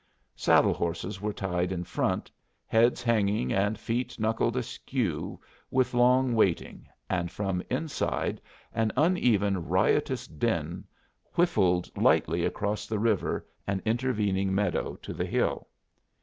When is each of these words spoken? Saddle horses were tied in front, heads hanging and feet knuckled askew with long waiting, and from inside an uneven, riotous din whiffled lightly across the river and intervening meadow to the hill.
Saddle 0.35 0.73
horses 0.73 1.21
were 1.21 1.31
tied 1.31 1.71
in 1.71 1.83
front, 1.83 2.31
heads 2.65 3.03
hanging 3.03 3.53
and 3.53 3.77
feet 3.77 4.19
knuckled 4.19 4.57
askew 4.57 5.39
with 5.69 5.93
long 5.93 6.33
waiting, 6.33 6.87
and 7.07 7.29
from 7.29 7.61
inside 7.69 8.41
an 8.73 8.91
uneven, 8.97 9.67
riotous 9.69 10.25
din 10.25 10.85
whiffled 11.35 11.95
lightly 11.95 12.43
across 12.43 12.87
the 12.87 12.97
river 12.97 13.45
and 13.67 13.79
intervening 13.85 14.55
meadow 14.55 14.95
to 15.03 15.13
the 15.13 15.23
hill. 15.27 15.67